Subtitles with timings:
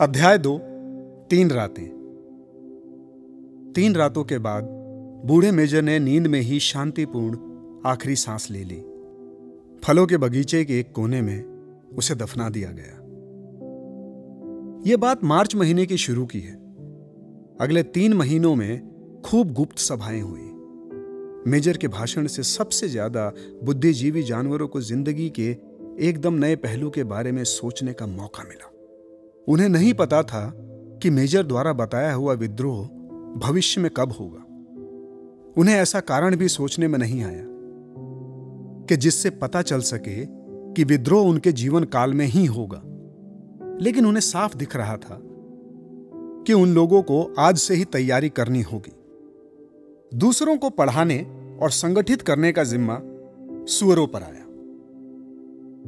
[0.00, 0.58] अध्याय दो,
[1.30, 1.86] तीन रातें।
[3.72, 4.64] तीन रातों के बाद
[5.26, 7.38] बूढ़े मेजर ने नींद में ही शांतिपूर्ण
[7.86, 8.76] आखिरी सांस ले ली।
[9.84, 11.44] फलों के बगीचे के एक कोने में
[11.96, 12.92] उसे दफना दिया गया।
[14.90, 16.54] यह बात मार्च महीने की शुरू की है।
[17.60, 20.52] अगले तीन महीनों में खूब गुप्त सभाएँ हुई।
[21.50, 23.32] मेजर के भाषण से सबसे ज़्यादा
[23.64, 25.56] बुद्धिजीवी जानवरों को ज़िंदगी के
[26.08, 28.72] एकदम नए पहलू के बारे में सोचने का मौका मिला।
[29.48, 30.52] उन्हें नहीं पता था
[31.02, 32.86] कि मेजर द्वारा बताया हुआ विद्रोह
[33.38, 34.42] भविष्य में कब होगा।
[35.60, 37.44] उन्हें ऐसा कारण भी सोचने में नहीं आया
[38.86, 40.26] कि जिससे पता चल सके
[40.72, 42.82] कि विद्रोह उनके जीवन काल में ही होगा।
[43.80, 45.22] लेकिन उन्हें साफ़ दिख रहा था
[46.46, 48.92] कि उन लोगों को आज से ही तैयारी करनी होगी।
[50.14, 51.18] दूसरों को पढ़ाने
[51.62, 53.00] और संगठित करने का जिम्मा
[53.66, 54.44] सुअरों पर आया,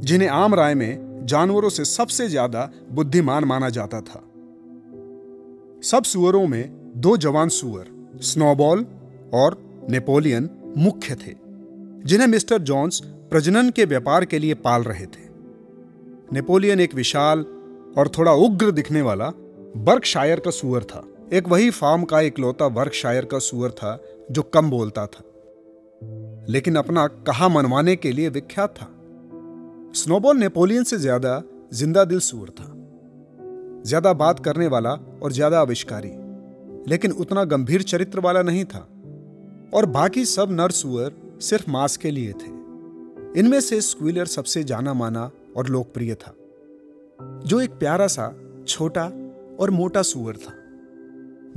[0.02, 4.22] जिन्हें आम राय में जानवरों से सबसे ज़्यादा बुद्धिमान माना जाता था।
[5.82, 7.86] सब सुअरों में दो जवान सुअर,
[8.22, 8.84] स्नोबॉल
[9.34, 9.56] और
[9.90, 11.34] नेपोलियन, मुख्य थे,
[12.04, 15.26] जिन्हें मिस्टर जॉन्स प्रजनन के व्यापार के लिए पाल रहे थे।
[16.32, 17.44] नेपोलियन एक विशाल
[17.98, 19.30] और थोड़ा उग्र दिखने वाला
[19.78, 21.02] बर्कशायर का सुअर था।
[21.32, 23.98] एक वही फार्म का इकलौता बर्कशायर का सुअर था
[24.30, 25.24] जो कम बोलता था,
[26.48, 28.88] लेकिन अपना कहा मनवाने के लिए विख्यात था।
[29.94, 31.42] स्नोबॉल नेपोलियन से ज़्यादा
[31.74, 32.66] ज़िंदा दिल सूर था।
[33.86, 34.90] ज़्यादा बात करने वाला
[35.22, 36.10] और ज़्यादा आविष्कारी,
[36.90, 38.78] लेकिन उतना गंभीर चरित्र वाला नहीं था।
[39.74, 42.50] और बाकी सब नर सुअर सिर्फ़ मांस के लिए थे।
[43.40, 46.34] इनमें से स्क्विलर सबसे जाना माना और लोकप्रिय था,
[47.46, 48.32] जो एक प्यारा सा,
[48.68, 49.04] छोटा
[49.60, 50.52] और मोटा सुअर था।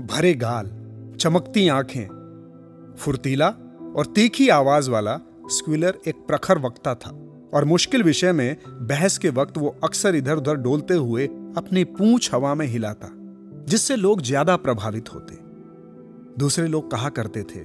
[0.06, 0.72] भरे गाल,
[1.20, 3.50] चमकती आँखें, फुर्तीला
[3.96, 7.18] और तीखी आवाज़ वाला स्क्विलर एक प्रखर वक्ता था।
[7.54, 8.58] और मुश्किल विषय में
[8.88, 13.10] बहस के वक्त वो अक्सर इधर उधर डोलते हुए अपनी पूंछ हवा में हिलाता,
[13.66, 15.38] जिससे लोग ज़्यादा प्रभावित होते।
[16.40, 17.64] दूसरे लोग कहा करते थे,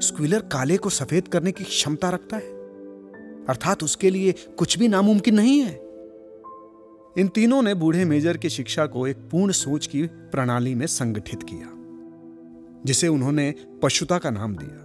[0.00, 2.56] स्क्विलर काले को सफ़ेद करने की क्षमता रखता है,
[3.48, 5.74] अर्थात उसके लिए कुछ भी नामुमकिन नहीं है।
[7.16, 11.42] इन तीनों ने बूढ़े मेजर की शिक्षा को एक पूर्ण सोच की प्रणाली में संगठित
[11.42, 11.70] किया,
[12.86, 14.84] जिसे उन्होंने पशुता का नाम दिया।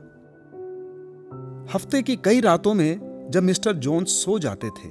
[1.74, 4.90] हफ़्ते की कई रातों में जब मिस्टर जोन्स सो जाते थे,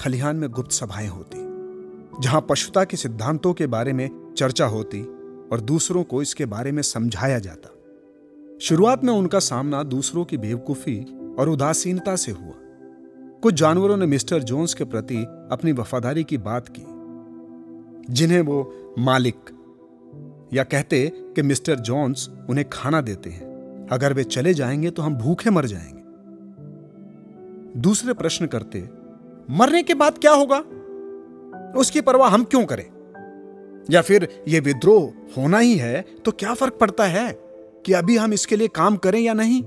[0.00, 1.38] खलिहान में गुप्त सभाएँ होती,
[2.22, 5.02] जहाँ पशुता के सिद्धांतों के बारे में चर्चा होती
[5.52, 7.74] और दूसरों को इसके बारे में समझाया जाता।
[8.60, 11.06] शुरुआत में उनका सामना दूसरों की बेवकूफ़ी
[11.38, 12.54] और उदासीनता से हुआ।
[13.42, 16.84] कुछ जानवरों ने मिस्टर जोन्स के प्रति अपनी वफादारी की बात की,
[18.14, 19.36] जिन्हें वो मालिक
[20.52, 23.46] या कहते कि मिस्टर जोन्स उन्हें खाना देते हैं।
[23.92, 25.97] अगर वे चले जाएँगे तो हम भूखे मर जाएँगे।
[27.76, 28.88] दूसरे प्रश्न करते,
[29.50, 30.58] मरने के बाद क्या होगा?
[31.78, 32.86] उसकी परवाह हम क्यों करें?
[33.90, 37.32] या फिर यह विद्रोह होना ही है तो क्या फ़र्क पड़ता है
[37.86, 39.62] कि अभी हम इसके लिए काम करें या नहीं?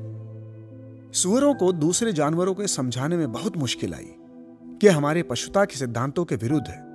[1.12, 4.12] सुअरों को दूसरे जानवरों को समझाने में बहुत मुश्किल आई
[4.82, 6.92] कि हमारे पशुता के सिद्धांतों के विरुद्ध है।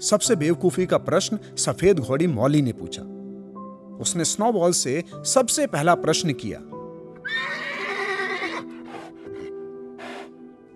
[0.00, 3.02] सबसे बेवकूफ़ी का प्रश्न सफ़ेद घोड़ी मौली ने पूछा।
[4.00, 6.58] उसने स्नोबॉल से सबसे पहला प्रश्न किया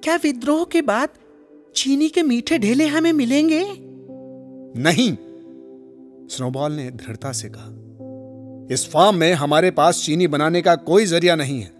[0.04, 1.08] क्या विद्रोह के बाद
[1.76, 3.64] चीनी के मीठे ढेले हमें मिलेंगे?
[4.82, 5.16] नहीं
[6.28, 7.68] स्नोबॉल ने दृढ़ता से कहा।
[8.74, 11.72] इस फार्म में हमारे पास चीनी बनाने का कोई ज़रिया नहीं है।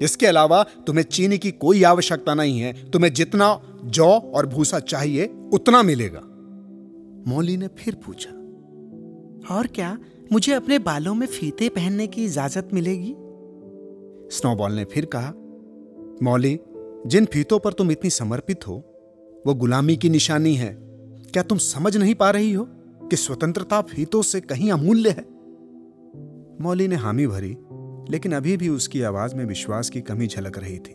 [0.00, 5.30] इसके अलावा तुम्हें चीनी की कोई आवश्यकता नहीं है। तुम्हें जितना जौ और भूसा चाहिए
[5.52, 6.20] उतना मिलेगा।
[7.30, 8.30] मौली ने फिर पूछा
[9.54, 9.98] और क्या
[10.32, 13.14] मुझे अपने बालों में फीते पहनने की इजाज़त मिलेगी?
[14.36, 15.32] स्नोबॉल ने फिर कहा
[16.22, 16.58] मौली
[17.06, 18.74] जिन फीतों पर तुम इतनी समर्पित हो,
[19.46, 20.78] वो गुलामी की निशानी है।
[21.32, 22.66] क्या तुम समझ नहीं पा रही हो
[23.10, 25.24] कि स्वतंत्रता फीतों से कहीं अमूल्य है?
[26.60, 27.56] मौली ने हामी भरी,
[28.12, 30.94] लेकिन अभी भी उसकी आवाज़ में विश्वास की कमी झलक रही थी।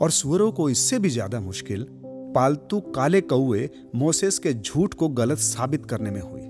[0.00, 1.86] और सुअरों को इससे भी ज़्यादा मुश्किल,
[2.34, 6.42] पालतू काले कौए मोसेस के झूठ को गलत साबित करने में हुई।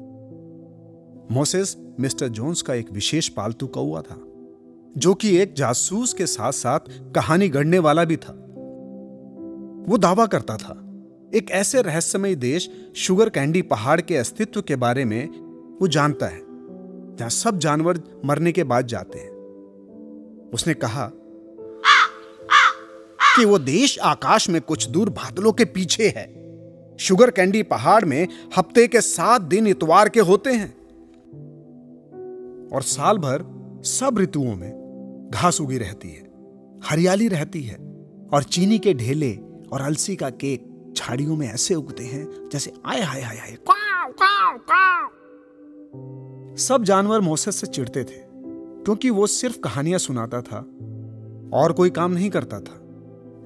[1.37, 4.25] मोसेस मिस्टर जोन्स का एक विशेष पालतू कौआ था।
[4.99, 6.81] जो कि एक जासूस के साथ साथ
[7.15, 8.33] कहानी गढ़ने वाला भी था।
[9.89, 10.73] वो दावा करता था,
[11.35, 15.29] एक ऐसे रहस्यमय देश शुगर कैंडी पहाड़ के अस्तित्व के बारे में
[15.81, 16.41] वो जानता है,
[17.17, 19.31] जहाँ सब जानवर मरने के बाद जाते हैं।
[20.55, 21.11] उसने कहा
[23.37, 26.41] कि वो देश आकाश में कुछ दूर बादलों के पीछे है।
[26.99, 30.81] शुगर कैंडी पहाड़ में हफ़्ते के सात दिन इतवार के होते हैं।
[32.73, 33.45] और साल भर
[33.85, 34.80] सब ऋतुओं में
[35.31, 36.31] घास उगी रहती है
[36.85, 37.77] हरियाली रहती है
[38.33, 39.39] और चीनी के ढेले
[39.73, 43.59] और अलसी का केक झाड़ियों में ऐसे उगते हैं जैसे आए हाय हाय हाय
[46.57, 48.31] सब जानवर मोसेस से चिढ़ते थे
[48.85, 50.59] क्योंकि वो सिर्फ़ कहानियाँ सुनाता था
[51.53, 52.81] और कोई काम नहीं करता था।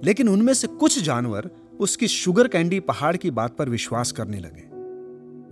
[0.05, 1.51] लेकिन उनमें से कुछ जानवर
[1.81, 4.63] उसकी शुगर कैंडी पहाड़ की बात पर विश्वास करने लगे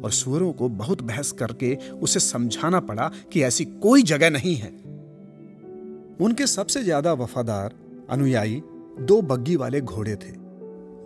[0.03, 4.92] और सुअरों को बहुत बहस करके उसे समझाना पड़ा कि ऐसी कोई जगह नहीं है।
[6.21, 7.75] उनके सबसे ज़्यादा वफादार
[8.11, 8.63] अनुयायी
[9.01, 10.33] दो बग्गी वाले घोड़े थे,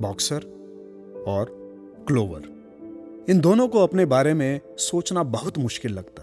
[0.01, 0.45] बॉक्सर
[1.29, 1.55] और
[2.09, 2.55] क्लोवर।
[3.31, 6.23] इन दोनों को अपने बारे में सोचना बहुत मुश्किल लगता।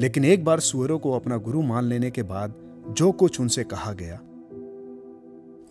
[0.00, 2.54] लेकिन एक बार सुअरों को अपना गुरु मान लेने के बाद
[2.88, 4.20] जो कुछ उनसे कहा गया,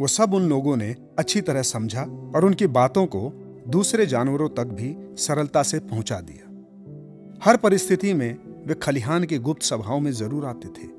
[0.01, 2.03] वो सब उन लोगों ने अच्छी तरह समझा
[2.35, 3.31] और उनकी बातों को
[3.67, 6.47] दूसरे जानवरों तक भी सरलता से पहुँचा दिया।
[7.43, 10.98] हर परिस्थिति में वे खलिहान की गुप्त सभाओं में ज़रूर आते थे।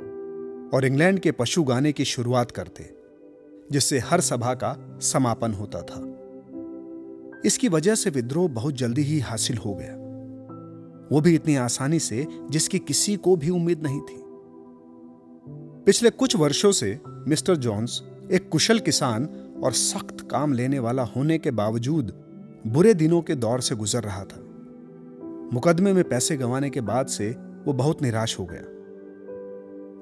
[0.75, 2.91] और इंग्लैंड के पशु गाने की शुरुआत करते,
[3.73, 6.17] जिससे हर सभा का समापन होता था।
[7.45, 9.97] इसकी वजह से विद्रोह बहुत जल्दी ही हासिल हो गया।
[11.13, 14.23] वो भी इतनी आसानी से, जिसकी किसी को भी उम्मीद नहीं थी।
[15.85, 18.03] पिछले कुछ वर्षों से, मिस्टर जॉन्स
[18.33, 19.29] एक कुशल किसान
[19.65, 22.07] और सख्त काम लेने वाला होने के बावजूद,
[22.67, 24.41] बुरे दिनों के दौर से गुजर रहा था।
[25.53, 27.31] मुकदमे में पैसे गंवाने के बाद से
[27.67, 28.80] वो बहुत निराश हो गया।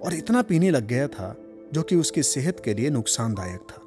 [0.05, 1.37] और इतना पीने लग गया था
[1.73, 3.83] जो कि उसकी सेहत के लिए नुकसानदायक था।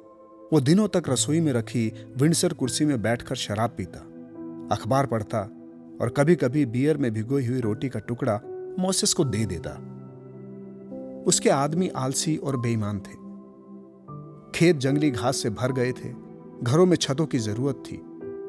[0.52, 3.98] वो दिनों तक रसोई में रखी विंडसर कुर्सी में बैठकर शराब पीता,
[4.76, 5.38] अखबार पढ़ता
[6.00, 8.40] और कभी कभी बियर में भिगोई हुई रोटी का टुकड़ा
[8.78, 9.70] मोसेस को दे देता।
[11.26, 13.22] उसके आदमी आलसी और बेईमान थे।
[14.58, 16.12] खेत जंगली घास से भर गए थे।
[16.62, 18.00] घरों में छतों की ज़रूरत थी।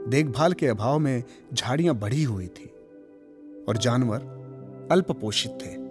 [0.09, 1.23] देखभाल के अभाव में
[1.53, 2.69] झाड़ियाँ बढ़ी हुई थी।
[3.69, 4.19] और जानवर
[4.91, 5.82] अल्प पोषित थे।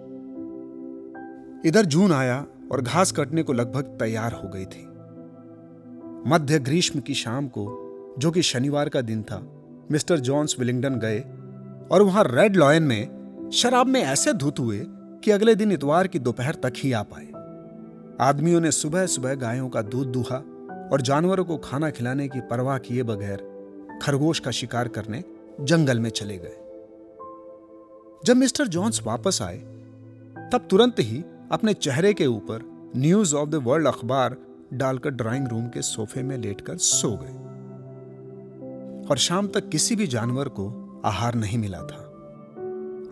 [1.65, 4.87] इधर जून आया और घास कटने को लगभग तैयार हो गई थी।
[6.29, 7.65] मध्य ग्रीष्म की शाम को,
[8.19, 9.41] जो कि शनिवार का दिन था,
[9.91, 11.19] मिस्टर जॉन्स विलिंगडन गए
[11.91, 14.85] और वहाँ रेड लॉयन में शराब में ऐसे धुत हुए
[15.23, 17.27] कि अगले दिन इतवार की दोपहर तक ही आ पाए।
[18.21, 20.37] आदमियों ने सुबह सुबह गायों का दूध दूहा
[20.91, 23.37] और जानवरों को खाना खिलाने की परवाह किए बगैर
[24.03, 25.23] खरगोश का शिकार करने
[25.61, 26.57] जंगल में चले गए।
[28.25, 29.57] जब मिस्टर जॉन्स वापस आए,
[30.51, 34.37] तब तुरंत ही अपने चेहरे के ऊपर न्यूज़ ऑफ़ द वर्ल्ड अखबार
[34.73, 37.33] डालकर ड्राइंग रूम के सोफे में लेटकर सो गए।
[39.09, 40.65] और शाम तक किसी भी जानवर को
[41.05, 41.99] आहार नहीं मिला था।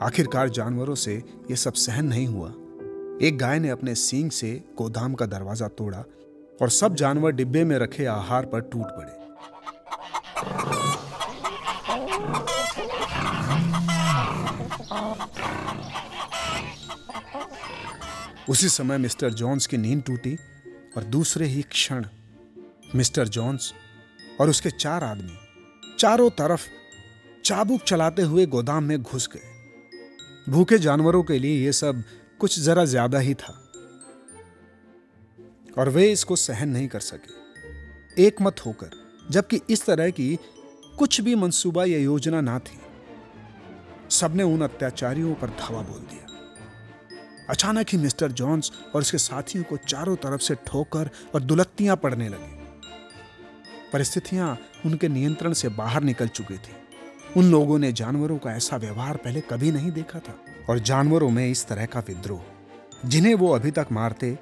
[0.05, 2.49] आखिरकार जानवरों से यह सब सहन नहीं हुआ।
[3.21, 6.03] एक गाय ने अपने सींग से गोदाम का दरवाज़ा तोड़ा
[6.61, 9.21] और सब जानवर डिब्बे में रखे आहार पर टूट पड़े।
[18.49, 20.37] उसी समय मिस्टर जॉन्स की नींद टूटी
[20.97, 22.05] और दूसरे ही क्षण
[22.95, 23.73] मिस्टर जॉन्स
[24.41, 25.37] और उसके चार आदमी
[25.99, 26.67] चारों तरफ़
[27.45, 32.03] चाबुक चलाते हुए गोदाम में घुस गए। भूखे जानवरों के लिए यह सब
[32.39, 33.53] कुछ जरा ज़्यादा ही था।
[35.77, 38.89] और वे इसको सहन नहीं कर सके। एक मत होकर,
[39.31, 40.39] जबकि इस तरह की
[40.97, 42.79] कुछ भी मंसूबा या योजना ना थी,
[44.09, 46.20] सबने उन अत्याचारियों पर धावा बोल दिया।
[47.51, 52.29] अचानक ही मिस्टर जॉन्स और उसके साथियों को चारों तरफ़ से ठोकर और दुलत्तियाँ पड़ने
[52.29, 52.59] लगी।
[53.93, 56.75] परिस्थितियाँ उनके नियंत्रण से बाहर निकल चुकी थी।
[57.37, 60.35] उन लोगों ने जानवरों का ऐसा व्यवहार पहले कभी नहीं देखा था
[60.69, 62.41] और जानवरों में इस तरह का विद्रोह,
[63.05, 64.37] जिन्हें वो अभी तक मारते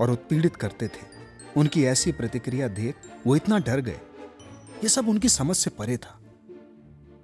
[0.00, 1.06] और उत्पीड़ित करते थे,
[1.56, 2.94] उनकी ऐसी प्रतिक्रिया देख
[3.26, 4.00] वो इतना डर गए।
[4.82, 6.18] ये सब उनकी समझ से परे था।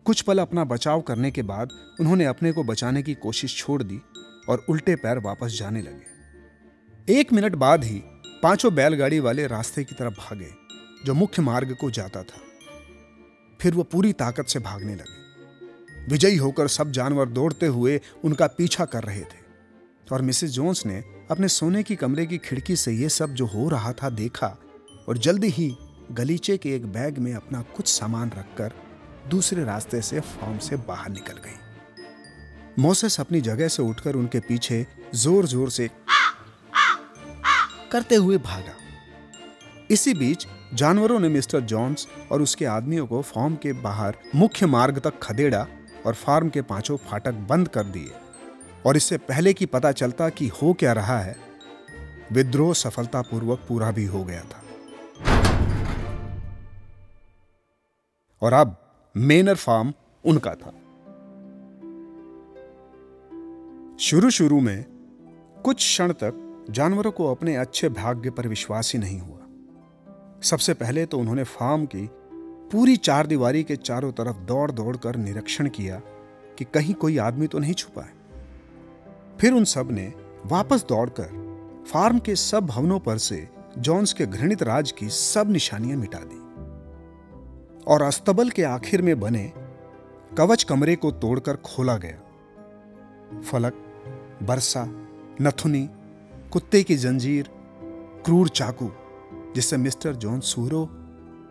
[0.04, 4.00] कुछ पल अपना बचाव करने के बाद उन्होंने अपने को बचाने की कोशिश छोड़ दी
[4.48, 6.10] और उल्टे पैर वापस जाने लगे।
[7.18, 8.02] एक मिनट बाद ही
[8.42, 10.50] पाँचों बैलगाड़ी वाले रास्ते की तरफ़ भागे,
[11.04, 12.40] जो मुख्य मार्ग को जाता था।
[13.60, 15.20] फिर वो पूरी ताकत से भागने लगे।
[16.08, 19.40] विजयी होकर सब जानवर दौड़ते हुए उनका पीछा कर रहे थे।
[20.12, 23.68] और मिसेस जोन्स ने अपने सोने की कमरे की खिड़की से यह सब जो हो
[23.68, 24.58] रहा था देखा
[25.08, 25.76] और जल्दी ही
[26.12, 28.72] गलीचे के एक बैग में अपना कुछ सामान रखकर
[29.28, 31.69] दूसरे रास्ते से फॉर्म से बाहर निकल गई।
[32.80, 35.88] मोसेस अपनी जगह से उठकर उनके पीछे ज़ोर ज़ोर से
[37.92, 38.74] करते हुए भागा।
[39.90, 44.98] इसी बीच जानवरों ने मिस्टर जॉन्स और उसके आदमियों को फार्म के बाहर मुख्य मार्ग
[44.98, 45.66] तक खदेड़ा
[46.06, 48.12] और फार्म के पाँचों फाटक बंद कर दिए
[48.86, 51.36] और इससे पहले कि पता चलता कि हो क्या रहा है,
[52.32, 54.62] विद्रोह सफलतापूर्वक पूरा भी हो गया था।
[58.42, 58.76] और अब
[59.14, 59.92] मेनर फार्म
[60.24, 60.72] उनका था।
[64.00, 64.84] शुरू शुरू में
[65.64, 69.38] कुछ क्षण तक जानवरों को अपने अच्छे भाग्य पर विश्वास ही नहीं हुआ।
[70.42, 72.08] सबसे पहले तो उन्होंने फार्म की
[72.72, 76.00] पूरी चार दीवारी के चारों तरफ़ दौड़ दौड़ कर निरीक्षण किया
[76.58, 78.12] कि कहीं कोई आदमी तो नहीं छुपा है।
[79.40, 80.12] फिर उन सबने
[80.46, 85.98] वापस दौड़कर फार्म के सब भवनों पर से जॉन्स के घृणित राज की सब निशानियाँ
[85.98, 86.40] मिटा दी
[87.84, 89.52] और अस्तबल के आखिर में बने
[90.38, 93.86] कवच कमरे को तोड़कर खोला गया। फलक
[94.42, 94.86] बरसा,
[95.42, 95.90] नथुनी,
[96.52, 97.50] कुत्ते की जंजीर,
[98.24, 98.90] क्रूर चाकू,
[99.54, 100.86] जिससे मिस्टर जॉन सूरों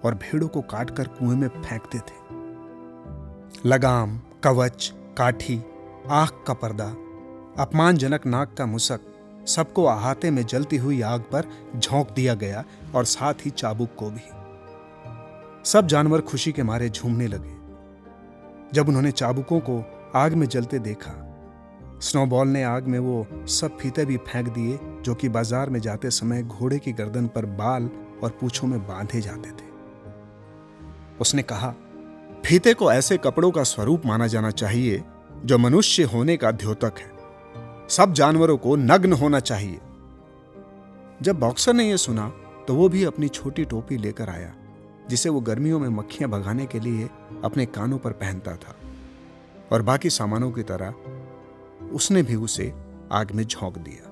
[0.05, 2.39] और भेड़ों को काटकर कुएँ में फेंकते थे।
[3.69, 5.63] लगाम, कवच, काठी,
[6.09, 6.89] आँख का पर्दा,
[7.63, 8.99] अपमानजनक नाक का मुसक,
[9.47, 11.45] सबको अहाते में जलती हुई आग पर
[11.79, 12.65] झोंक दिया गया
[12.95, 14.29] और साथ ही चाबुक को भी।
[15.69, 17.55] सब जानवर खुशी के मारे झूमने लगे।
[18.73, 19.83] जब उन्होंने चाबुकों को
[20.15, 21.25] आग में जलते देखा
[22.01, 26.09] स्नोबॉल ने आग में वो सब फीते भी फेंक दिए, जो कि बाज़ार में जाते
[26.09, 27.89] समय घोड़े की गर्दन पर बाल
[28.23, 29.67] और पूछों में बांधे जाते थे।
[31.19, 31.73] उसने कहा,
[32.45, 35.03] फीते को ऐसे कपड़ों का स्वरूप माना जाना चाहिए,
[35.45, 39.79] जो मनुष्य होने का द्योतक है। सब जानवरों को नग्न होना चाहिए।
[41.21, 42.31] जब बॉक्सर ने यह सुना
[42.67, 44.53] तो वो भी अपनी छोटी टोपी लेकर आया,
[45.09, 47.09] जिसे वो गर्मियों में मक्खियाँ भगाने के लिए
[47.43, 48.75] अपने कानों पर पहनता था।
[49.71, 50.93] और बाकी सामानों की तरह
[51.93, 52.73] उसने भी उसे
[53.11, 54.05] आग में झोंक दिया।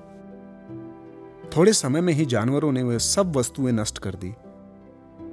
[1.56, 4.34] थोड़े समय में ही जानवरों ने वह सब वस्तुएँ नष्ट कर दी,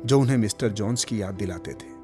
[0.06, 1.96] जो उन्हें मिस्टर जॉन्स की याद दिलाते थे।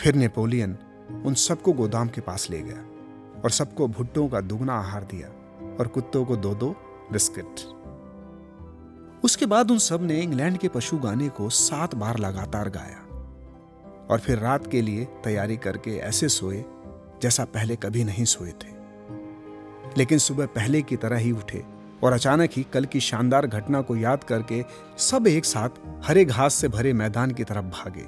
[0.00, 0.78] फिर नेपोलियन
[1.26, 2.84] उन सबको गोदाम के पास ले गया
[3.44, 5.28] और सबको भुट्टों का दुगना आहार दिया
[5.80, 6.76] और कुत्तों को दो दो
[7.12, 7.54] बिस्किट।
[9.24, 13.04] उसके बाद उन सबने इंग्लैंड के पशु गाने को सात बार लगातार गाया
[14.10, 16.64] और फिर रात के लिए तैयारी करके ऐसे सोए
[17.22, 18.77] जैसा पहले कभी नहीं सोए थे।
[19.98, 21.64] लेकिन सुबह पहले की तरह ही उठे
[22.02, 24.64] और अचानक ही कल की शानदार घटना को याद करके
[24.98, 25.68] सब एक साथ
[26.04, 28.06] हरे घास से भरे मैदान की तरफ़ भागे।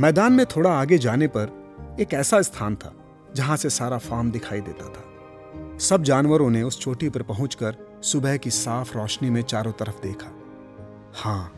[0.00, 1.62] मैदान में थोड़ा आगे जाने पर
[2.00, 2.92] एक ऐसा स्थान था
[3.34, 5.04] जहाँ से सारा फार्म दिखाई देता था।
[5.78, 10.32] सब जानवरों ने उस चोटी पर पहुंचकर सुबह की साफ़ रोशनी में चारों तरफ़ देखा।
[11.14, 11.52] हाँ,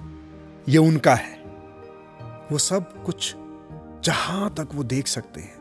[0.69, 1.43] ये उनका है।
[2.53, 3.35] वो सब कुछ
[4.05, 5.57] जहाँ तक वो देख सकते हैं।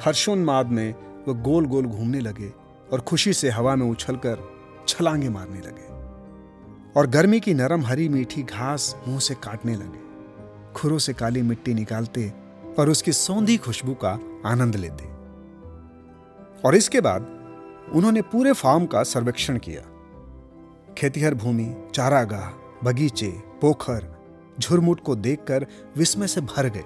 [0.00, 0.94] हर्षोन्माद में
[1.28, 2.52] वो गोल गोल घूमने लगे
[2.92, 4.52] और खुशी से हवा में उछलकर
[4.88, 5.92] छलांगे मारने लगे।
[7.00, 10.02] और गर्मी की नरम हरी मीठी घास मुँह से काटने लगे।
[10.72, 12.32] खुरों से काली मिट्टी निकालते
[12.78, 15.04] और उसकी सौंधी खुशबू का आनंद लेते।
[16.64, 17.22] और इसके बाद
[17.92, 19.82] उन्होंने पूरे फार्म का सर्वेक्षण किया।
[20.98, 22.48] खेतीहर भूमि, चारागाह,
[22.84, 23.30] बगीचे,
[23.60, 24.22] पोखर,
[24.60, 26.84] झुरमुट को देखकर विस्मय से भर गए।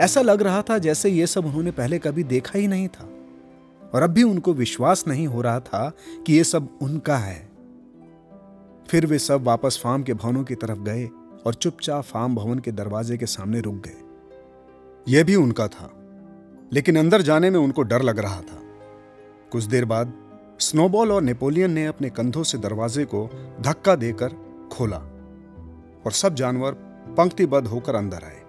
[0.00, 3.19] ऐसा लग रहा था जैसे ये सब उन्होंने पहले कभी देखा ही नहीं था।
[3.94, 5.92] और अब भी उनको विश्वास नहीं हो रहा था
[6.26, 7.50] कि ये सब उनका है।
[8.88, 11.06] फिर वे सब वापस फार्म के भवनों की तरफ़ गए
[11.46, 13.96] और चुपचाप फार्म भवन के दरवाजे के सामने रुक गए।
[15.08, 15.90] यह भी उनका था,
[16.72, 18.58] लेकिन अंदर जाने में उनको डर लग रहा था।
[19.52, 20.12] कुछ देर बाद
[20.60, 23.30] स्नोबॉल और नेपोलियन ने अपने कंधों से दरवाजे को
[23.60, 24.28] धक्का देकर
[24.72, 24.98] खोला
[26.06, 26.72] और सब जानवर
[27.16, 28.42] पंक्तिबद्ध होकर अंदर आए।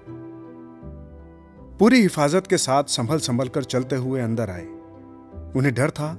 [1.78, 4.81] पूरी हिफाजत के साथ संभल संभल कर चलते हुए अंदर आए।
[5.56, 6.14] उन्हें डर था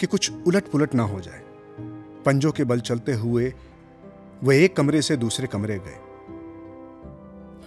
[0.00, 1.42] कि कुछ उलट पुलट ना हो जाए।
[2.26, 3.54] पंजों के बल चलते हुए
[4.44, 5.98] वे एक कमरे से दूसरे कमरे गए।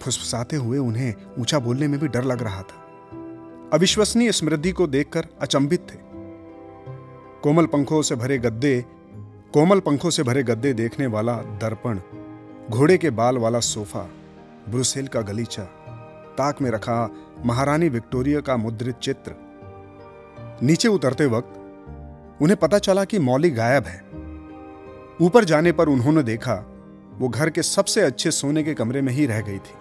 [0.00, 2.82] फुसफुसाते हुए उन्हें ऊँचा बोलने में भी डर लग रहा था।
[3.72, 5.98] अविश्वसनीय समृद्धि को देखकर अचंभित थे।
[7.42, 8.84] कोमल पंखों से भरे गद्दे,
[9.52, 12.00] कोमल पंखों से भरे गद्दे देखने वाला दर्पण,
[12.70, 14.08] घोड़े के बाल वाला सोफा,
[14.68, 15.64] ब्रुसेल का गलीचा,
[16.38, 17.10] ताक में रखा
[17.44, 19.45] महारानी विक्टोरिया का मुद्रित चित्र
[20.62, 24.00] नीचे उतरते वक्त उन्हें पता चला कि मौली गायब है।
[25.20, 26.54] ऊपर जाने पर उन्होंने देखा,
[27.18, 29.74] वो घर के सबसे अच्छे सोने के कमरे में ही रह गई थी।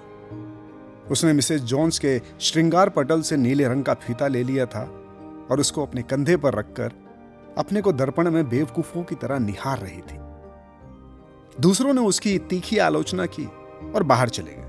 [1.12, 4.84] उसने मिसेस जॉन्स के श्रृंगार पटल से नीले रंग का फीता ले लिया था
[5.52, 6.92] और उसको अपने कंधे पर रखकर
[7.58, 10.18] अपने को दर्पण में बेवकूफों की तरह निहार रही थी।
[11.62, 13.46] दूसरों ने उसकी तीखी आलोचना की
[13.96, 14.66] और बाहर चले गए।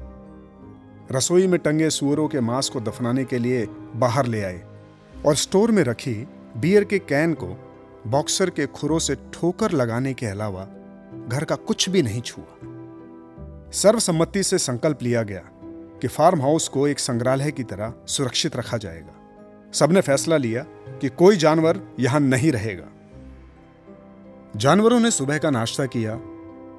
[1.13, 4.66] रसोई में टंगे सुअरों के मांस को दफनाने के लिए बाहर ले आए।
[5.27, 7.47] और स्टोर में रखी बियर के कैन को
[8.07, 10.65] बॉक्सर के खुरों से ठोकर लगाने के अलावा
[11.29, 12.45] घर का कुछ भी नहीं छुआ।
[13.71, 15.43] सर्वसम्मति से संकल्प लिया गया
[16.01, 19.13] कि फार्म हाउस को एक संग्रहालय की तरह सुरक्षित रखा जाएगा।
[19.73, 20.63] सबने फैसला लिया
[21.01, 22.85] कि कोई जानवर यहाँ नहीं रहेगा।
[24.57, 26.15] जानवरों ने सुबह का नाश्ता किया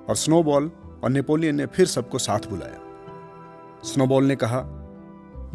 [0.09, 0.71] और स्नोबॉल
[1.03, 2.79] और नेपोलियन ने फिर सबको साथ बुलाया।
[3.83, 4.61] स्नोबॉल ने कहा,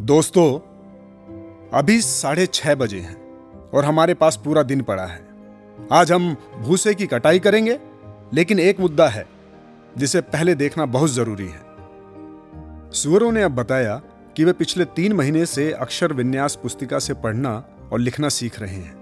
[0.00, 0.71] दोस्तों
[1.74, 3.16] अभी साढ़े छह बजे हैं
[3.70, 5.20] और हमारे पास पूरा दिन पड़ा है।
[5.92, 7.78] आज हम भूसे की कटाई करेंगे,
[8.34, 9.26] लेकिन एक मुद्दा है,
[9.98, 11.60] जिसे पहले देखना बहुत ज़रूरी है।
[12.92, 14.02] सुअरों ने अब बताया
[14.36, 18.76] कि वे पिछले तीन महीने से अक्षर विन्यास पुस्तिका से पढ़ना और लिखना सीख रहे
[18.76, 18.94] हैं।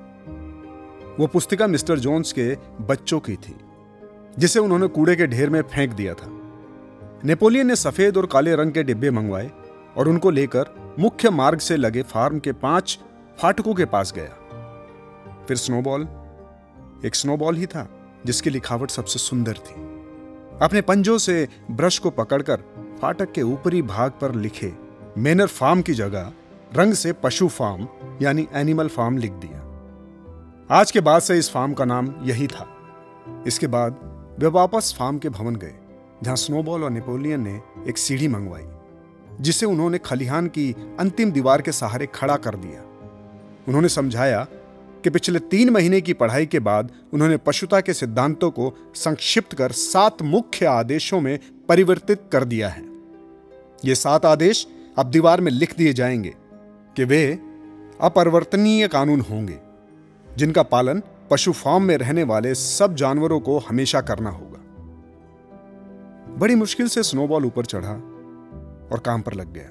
[1.19, 3.57] वो पुस्तिका मिस्टर जोन्स के बच्चों की थी,
[4.39, 6.29] जिसे उन्होंने कूड़े के ढेर में फेंक दिया था।
[7.25, 9.51] नेपोलियन ने सफ़ेद और काले रंग के डिब्बे मंगवाए
[9.97, 12.99] और उनको लेकर मुख्य मार्ग से लगे फार्म के पाँच
[13.39, 16.03] फाटकों के पास गया। फिर स्नोबॉल,
[17.05, 17.89] एक स्नोबॉल ही था,
[18.27, 19.75] जिसकी लिखावट सबसे सुंदर थी।
[20.63, 22.57] अपने पंजों से ब्रश को पकड़कर
[23.03, 24.73] फाटक के ऊपरी भाग पर लिखे
[25.19, 26.33] मेनर फार्म की जगह
[26.75, 27.89] रंग से पशु फार्म,
[28.23, 29.61] यानी एनिमल फार्म लिख दिया।
[30.71, 32.69] आज के बाद से इस फार्म का नाम यही था।
[33.47, 33.93] इसके बाद
[34.41, 35.75] वे वापस फार्म के भवन गए,
[36.23, 38.67] जहाँ स्नोबॉल और नेपोलियन ने एक सीढ़ी मंगवाई।
[39.41, 42.83] जिसे उन्होंने खलिहान की अंतिम दीवार के सहारे खड़ा कर दिया।
[43.69, 44.47] उन्होंने समझाया
[45.05, 49.73] कि पिछले तीन महीने की पढ़ाई के बाद उन्होंने पशुता के सिद्धांतों को संक्षिप्त कर
[49.73, 52.85] सात मुख्य आदेशों में परिवर्तित कर दिया है।
[53.85, 54.67] ये सात आदेश
[54.99, 56.35] अब दीवार में लिख दिए जाएँगे
[56.97, 57.39] कि वे
[58.01, 59.59] अपरिवर्तनीय कानून होंगे,
[60.37, 64.61] जिनका पालन पशु फार्म में रहने वाले सब जानवरों को हमेशा करना होगा।
[66.35, 68.10] बड़ी मुश्किल से स्नोबॉल ऊपर चढ़ा।
[68.93, 69.71] और काम पर लग गया।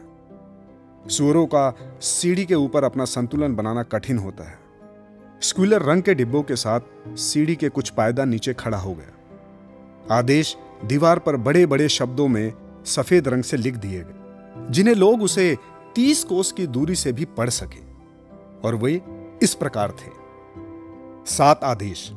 [1.09, 4.59] सुअरों का सीढ़ी के ऊपर अपना संतुलन बनाना कठिन होता है।
[5.41, 9.15] स्क्विलर रंग के डिब्बों के साथ सीढ़ी के कुछ पायदा नीचे खड़ा हो गया।
[10.17, 12.53] आदेश दीवार पर बड़े बड़े शब्दों में
[12.85, 14.13] सफ़ेद रंग से लिख दिए गए,
[14.69, 15.57] जिन्हें लोग उसे
[15.95, 17.89] तीस कोस की दूरी से भी पढ़ सके।
[18.63, 19.01] और वे
[19.43, 20.11] इस प्रकार थे।
[21.25, 22.13] सात आदेश।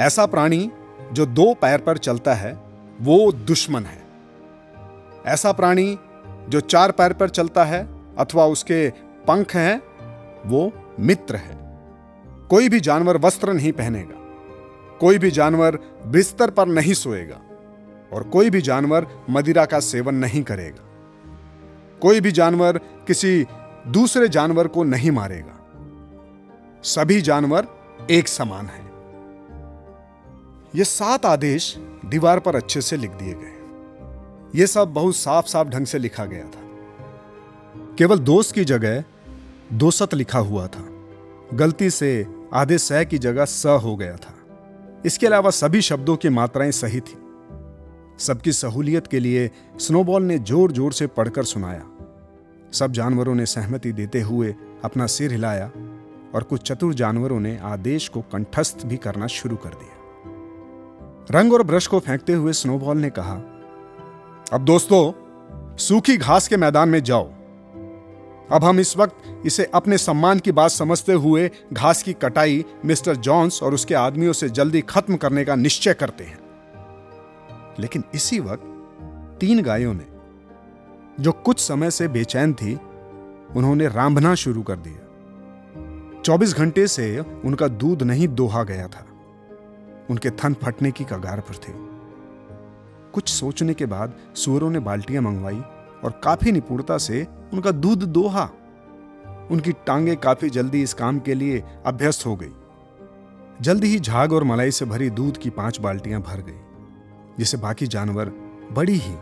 [0.00, 0.72] ऐसा प्राणी
[1.12, 2.62] जो दो पैर पर चलता है,
[3.00, 4.07] वो दुश्मन है।
[5.26, 5.98] ऐसा प्राणी
[6.48, 8.90] जो चार पैर पर चलता है अथवा उसके
[9.28, 9.82] पंख हैं,
[10.46, 11.58] वो मित्र है।
[12.50, 14.14] कोई भी जानवर वस्त्र नहीं पहनेगा।
[15.00, 17.40] कोई भी जानवर बिस्तर पर नहीं सोएगा।
[18.12, 20.84] और कोई भी जानवर मदिरा का सेवन नहीं करेगा।
[22.02, 23.46] कोई भी जानवर किसी
[23.86, 25.54] दूसरे जानवर को नहीं मारेगा।
[26.82, 27.68] सभी जानवर
[28.10, 28.88] एक समान हैं।
[30.74, 33.57] ये सात आदेश दीवार पर अच्छे से लिख दिए गए
[34.54, 36.66] ये सब बहुत साफ़ साफ़ ढंग से लिखा गया था।
[37.98, 39.04] केवल दोस्त की जगह
[39.72, 40.84] दोसत लिखा हुआ था।
[41.54, 44.34] गलती से आधे सह की जगह स हो गया था।
[45.06, 47.18] इसके अलावा सभी शब्दों की मात्राएँ सही थी।
[48.18, 51.84] सबकी सहूलियत के लिए स्नोबॉल ने ज़ोर ज़ोर से पढ़कर सुनाया।
[52.72, 55.70] सब जानवरों ने सहमति देते हुए अपना सिर हिलाया
[56.34, 61.62] और कुछ चतुर जानवरों ने आदेश को कंठस्थ भी करना शुरू कर दिया। रंग और
[61.62, 63.40] ब्रश को फेंकते हुए स्नोबॉल ने कहा
[64.52, 65.12] अब दोस्तों,
[65.76, 67.24] सूखी घास के मैदान में जाओ।
[68.52, 73.16] अब हम इस वक्त इसे अपने सम्मान की बात समझते हुए घास की कटाई मिस्टर
[73.16, 76.38] जॉन्स और उसके आदमियों से जल्दी खत्म करने का निश्चय करते हैं।
[77.78, 78.62] लेकिन इसी वक्त
[79.40, 80.06] तीन गायों ने,
[81.22, 82.74] जो कुछ समय से बेचैन थी,
[83.56, 85.04] उन्होंने रांभना शुरू कर दिया।
[86.22, 89.06] चौबीस घंटे से उनका दूध नहीं दोहा गया था।
[90.10, 91.87] उनके थन फटने की कगार पर थे।
[93.14, 95.60] कुछ सोचने के बाद सुअरों ने बाल्टियाँ मंगवाई
[96.04, 98.48] और काफ़ी निपुणता से उनका दूध दोहा।
[99.50, 102.52] उनकी टांगे काफ़ी जल्दी इस काम के लिए अभ्यस्त हो गई।
[103.60, 106.60] जल्दी ही झाग और मलाई से भरी दूध की पाँच बाल्टियाँ भर गई,
[107.38, 108.32] जिसे बाकी जानवर
[108.72, 109.14] बड़ी ही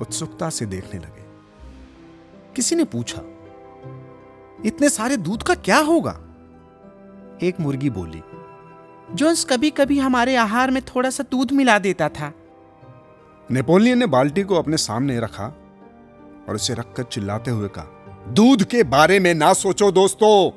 [0.00, 1.24] उत्सुकता से देखने लगे।
[2.56, 3.22] किसी ने पूछा,
[4.64, 6.18] इतने सारे दूध का क्या होगा?
[7.42, 8.22] एक मुर्गी बोली,
[9.14, 12.32] जोन्स कभी कभी हमारे आहार में थोड़ा सा दूध मिला देता था।
[13.48, 15.46] नेपोलियन ने बाल्टी को अपने सामने रखा
[16.48, 17.84] और उसे रखकर चिल्लाते हुए कहा,
[18.28, 20.50] दूध के बारे में ना सोचो दोस्तों।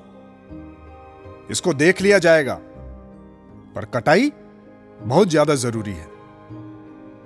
[1.51, 2.53] इसको देख लिया जाएगा,
[3.75, 4.31] पर कटाई
[4.99, 6.07] बहुत ज़्यादा ज़रूरी है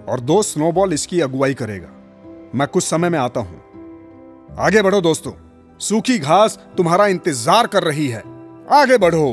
[0.05, 1.89] और दो स्नोबॉल इसकी अगुवाई करेगा।
[2.55, 5.31] मैं कुछ समय में आता हूँ। आगे बढ़ो दोस्तों,
[5.79, 8.23] सूखी घास तुम्हारा इंतज़ार कर रही है।
[8.73, 9.29] आगे बढ़ो।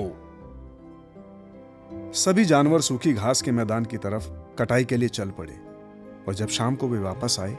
[2.15, 5.66] सभी जानवर सूखी घास के मैदान की तरफ़ कटाई के लिए चल पड़े।
[6.29, 7.53] और जब शाम को वे वापस आए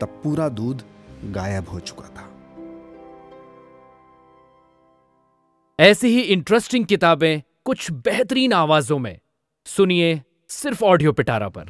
[0.00, 0.82] तब पूरा दूध
[1.24, 2.28] गायब हो चुका था।
[5.80, 9.18] ऐसी ही इंटरेस्टिंग किताबें कुछ बेहतरीन आवाजों में।
[9.66, 11.62] सुनिए सिर्फ़ ऑडियो पिटारा पर।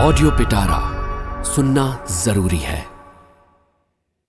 [0.00, 2.97] ऑडियो पिटारा सुनना ज़रूरी है।